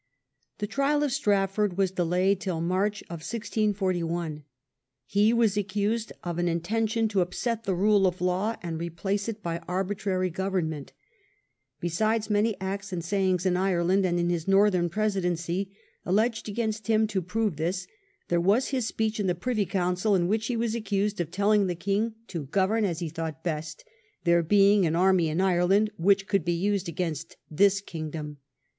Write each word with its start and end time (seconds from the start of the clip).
The 0.57 0.65
trial 0.65 1.03
of 1.03 1.11
Strafford 1.11 1.77
was 1.77 1.91
delayed 1.91 2.41
till 2.41 2.59
March, 2.59 3.03
1641. 3.09 4.43
He 5.05 5.31
was 5.31 5.55
accused 5.55 6.11
of 6.23 6.39
an 6.39 6.47
intention 6.47 7.07
to 7.09 7.21
upset 7.21 7.65
the 7.65 7.75
rule 7.75 8.07
of 8.07 8.19
law 8.19 8.55
Trial 8.55 8.73
of 8.73 8.79
^^^ 8.79 8.79
replace 8.81 9.29
it 9.29 9.43
by 9.43 9.59
arbitrary 9.67 10.31
government. 10.31 10.91
Strafford. 11.85 12.23
Bcsidcs 12.23 12.29
many 12.31 12.59
acts 12.59 12.91
and 12.91 13.03
sayings,, 13.05 13.45
in 13.45 13.55
Ireland 13.55 14.03
and 14.03 14.19
in 14.19 14.31
his 14.31 14.47
Northern 14.47 14.89
Presidency, 14.89 15.71
alleged 16.03 16.49
against 16.49 16.87
him 16.87 17.05
to 17.05 17.21
prove 17.21 17.57
this, 17.57 17.85
there 18.27 18.41
was 18.41 18.69
his 18.69 18.87
speech 18.87 19.19
in 19.19 19.27
the 19.27 19.35
Privy 19.35 19.67
Council, 19.67 20.15
in 20.15 20.27
which 20.27 20.47
he 20.47 20.57
was 20.57 20.73
accused 20.73 21.21
of 21.21 21.29
telling 21.29 21.67
the 21.67 21.75
king 21.75 22.15
to 22.29 22.45
govern 22.45 22.85
as 22.85 23.01
he 23.01 23.09
STRAFFORD'S 23.09 23.37
ATTAINDER. 23.45 23.57
33 23.57 23.57
thought 23.57 23.57
best, 23.57 23.83
there 24.23 24.41
being 24.41 24.87
an 24.87 24.95
army 24.95 25.27
in 25.29 25.39
Ireland 25.39 25.91
which 25.97 26.25
could 26.27 26.43
be 26.43 26.53
used 26.53 26.89
against 26.89 27.37
"this 27.51 27.81
kingdom". 27.81 28.37